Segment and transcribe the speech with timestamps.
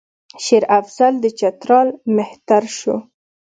[0.43, 2.95] شېر افضل د چترال مهتر شو.